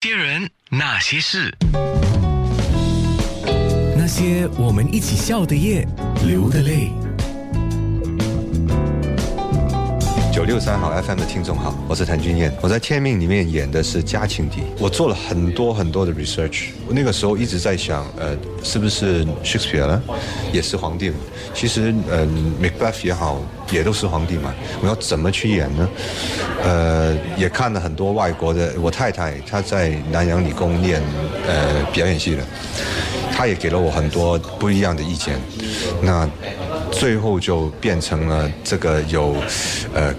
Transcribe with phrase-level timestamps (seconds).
[0.00, 1.52] 些人，那些事，
[3.96, 5.84] 那些我们一起笑的夜，
[6.24, 6.92] 流的泪。
[10.38, 14.62] 九六三好 FM 的听众好，我是谭俊彦，我在《天命》里面演的是家庆帝。
[14.78, 20.00] 我做了很多很多的 research，我那个时候一直在想，呃，是不是 Shakespeare 呢，
[20.52, 21.10] 也是皇帝？
[21.52, 24.54] 其实，嗯，Macbeth 也好，也都是皇帝嘛。
[24.80, 25.88] 我要怎么去演呢？
[26.62, 31.02] 呃，也看了很多外国的，我太太她在南洋理工念
[31.48, 32.44] 呃表演系的，
[33.38, 35.38] 他也给了我很多不一样的意见。
[36.02, 36.28] 那
[36.90, 39.36] 最后就变成了这个有，
[39.94, 40.12] 呃。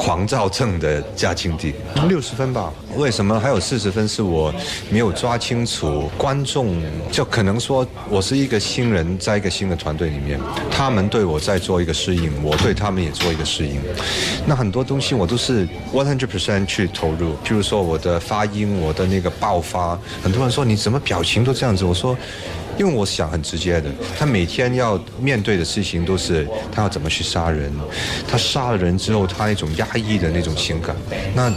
[0.00, 1.74] 狂躁症的嘉庆帝，
[2.08, 2.72] 六十分吧？
[2.96, 4.50] 为什么还有四十分是我
[4.88, 6.10] 没有抓清楚？
[6.16, 6.82] 观众
[7.12, 10.40] 就可能说我是一个新人，在一个新的团队里面，
[10.70, 13.78] 他们对我在做一个适应，我对他们也做一个适应。
[14.46, 21.84] 那很多东西我都是 one hundred percent 去投入，譬如说我的发音，我的那个爆发，很多人说你怎么表情都这样子？
[21.84, 22.16] 我说。
[22.78, 27.70] 因为我想很直接的，他每天要面对的事情都是他要怎么去杀人，
[28.26, 30.94] 他杀了人之后他那种压抑的那种情感，
[31.34, 31.52] 那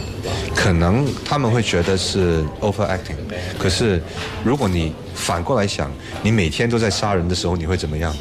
[0.54, 3.16] 可能他们会觉得是 overacting，
[3.58, 4.00] 可是
[4.44, 5.90] 如果你反过来想，
[6.22, 8.14] 你每天都在杀人的时候你会怎么样？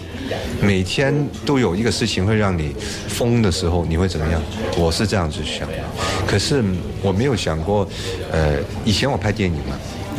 [0.62, 1.14] 每天
[1.46, 2.76] 都有一个事情会让你
[3.08, 4.42] 疯的时候你会怎么样？
[4.78, 5.68] 我是这样子想，
[6.26, 6.64] 可是
[7.02, 7.88] 我没有想过，
[8.32, 9.78] 呃，以前我拍电影嘛。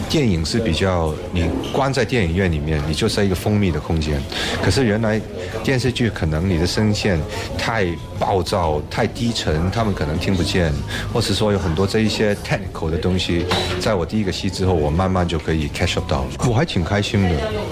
[0.09, 4.21] 电影是比较你关在电影院里面，你就是一个封闭的空间。
[4.63, 5.21] 可是原来
[5.63, 7.19] 电视剧可能你的声线
[7.59, 7.87] 太
[8.19, 10.73] 暴躁、太低沉，他们可能听不见，
[11.13, 13.45] 或是说有很多这一些 technical 的东西，
[13.81, 16.25] 在我第一个戏之后，我慢慢就可以 catch up 到。
[16.49, 17.31] 我还挺开心的，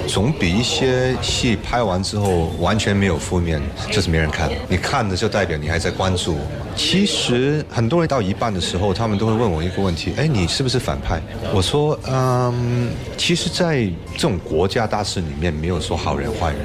[0.08, 4.50] 总比一些戏拍完之后完全没有负面，就是没人看。
[4.68, 6.36] 你看的就代表你还在关注。
[6.74, 11.20] 其实很多人到一半的时候，他们都会问我一个问题：哎，你是不是反派？
[11.54, 16.60] 我说，嗯，其实，在这种国家大事里面，没有说好人坏人。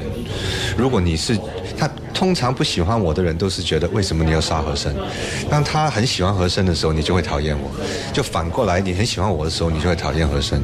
[0.77, 1.35] 如果你是
[1.77, 1.89] 他。
[2.17, 4.91] 通常不喜欢我的人都是觉得为什么你要杀和珅？
[5.51, 7.69] 当他很喜欢和珅的时候，你就会讨厌我；
[8.11, 10.59] 就反过来，你很喜欢我的时候，你就会讨厌和珅。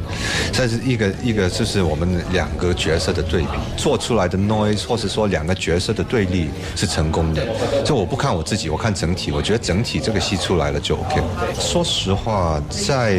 [0.52, 7.46] 这是一个一个，就是我们两个角色的对比做出来的 noise，或是说两个角色的对立是成功的。
[7.84, 11.22] 就我不看我自己，我看整体，我觉得整体这个戏出来了就 OK。
[11.60, 13.16] 说实话，在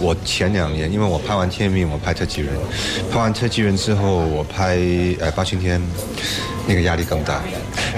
[0.00, 2.52] 我前两年，因为我拍完《天命》，我拍《特技人》，
[3.12, 4.78] 拍完《特技人》之后，我拍
[5.20, 5.80] 呃《八青天》。
[6.64, 7.42] 那个压力更大，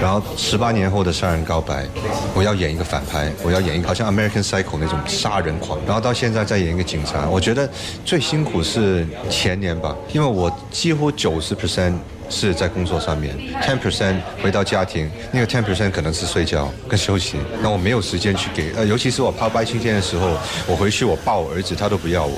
[0.01, 1.85] 然后十八年后的杀人告白，
[2.33, 7.69] 我要演一个反派，我要演一个好像 American Psycho 那种杀人狂，然后到现在再演一个警察，我觉得
[8.03, 11.93] 最辛苦是前年吧，因为我几乎九十 percent
[12.29, 22.37] 是在工作上面，ten percent 回到家庭，那个 ten percent 可能是睡觉跟休息，那我没有时间去给，呃，尤其是我抛白青天的时候，我回去我抱我儿子，他都不要我，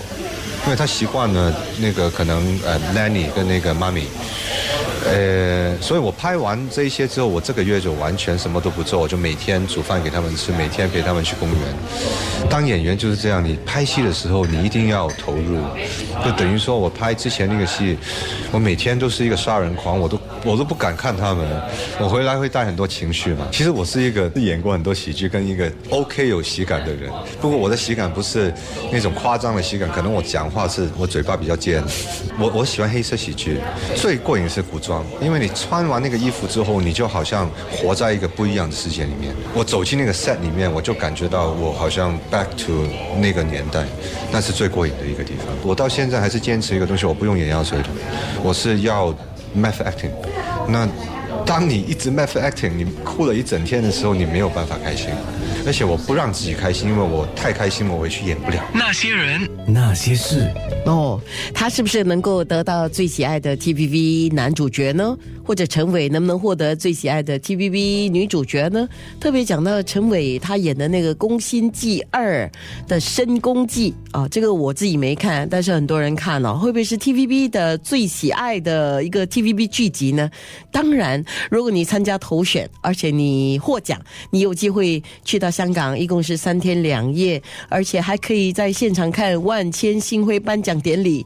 [0.65, 4.03] 因为他习惯了那个可能呃 nanny 跟那个妈咪。
[5.09, 11.59] 呃，所以我拍完这些之后，我这个月就完全什么都不做，我就每天煮饭给他们吃，每天陪他们去公园。
[12.49, 15.61] 当演员就是这样，你拍戏的时候你一定要投入，
[16.25, 17.97] 就等于说我拍之前那个戏，
[18.51, 21.45] 我每天都是一个杀人狂，我都我都不敢看他们，
[21.99, 23.47] 我回来会带很多情绪嘛。
[23.51, 28.53] 其实我是一个演过很多喜剧跟一个 OK 有喜感的人，不过我的喜感不是
[28.91, 31.81] 那种夸张的喜感，可能我讲话是我嘴巴比较尖。
[32.37, 33.59] 我我喜欢黑色喜剧，
[33.95, 34.96] 最过瘾是古装。
[35.21, 39.33] 因为你穿完那个衣服之后，你就好像活在一个不一样的世界里面。
[39.53, 42.87] 我走进那个 set 里面，我就感觉到我好像 back to
[43.19, 43.83] 那个年代，
[44.31, 45.47] 那是最过瘾的一个地方。
[45.63, 47.79] 我到现在还是坚持一个东西，我不用眼药水，
[48.43, 49.13] 我是要
[49.55, 50.11] math acting。
[50.67, 50.87] 那
[51.57, 55.09] 当你一直 method acting，你哭了一整天的时候，你没有办法开心。
[55.65, 58.63] 而且我不让自己开心，因为我太开心，我回去演不了。
[58.75, 60.47] 那些人，那些事。
[60.85, 61.19] 哦，
[61.55, 65.17] 他是不是能够得到最喜爱的 TVB 男主角呢？
[65.43, 68.87] 或者陈伟能不能获得最喜爱的 TVB 女主角呢？
[69.19, 72.45] 特别讲到陈伟他演的那个《宫心计二》
[72.87, 80.29] 的深宫计啊，这个我自己没看，但是很多人看了，会不会是 TVB 的最喜爱的一个 TVB 剧集呢？
[80.71, 83.99] 当然，如果你参加投选，而且你获奖，
[84.31, 91.25] 你有机会去到香港，一共是三天两夜，而且还可以在现场看万千星辉颁奖典礼。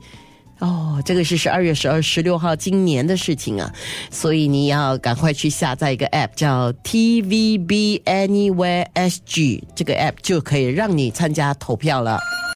[0.60, 3.74] 哦，这个是十二月十二、十六号今年的事情啊，
[4.12, 12.20] 所以你要赶快去下载一个 App，叫 TVB Anywhere SG，这个 App 就可以让你参加投票了。